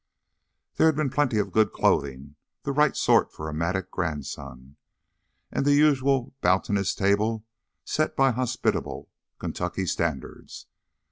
[0.77, 4.77] There had been plenty of good clothing the right sort for a Mattock grandson
[5.51, 7.45] and the usual bounteous table
[7.85, 10.65] set by hospitable Kentucky standards.